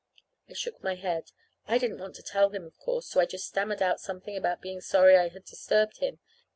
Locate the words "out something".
3.83-4.35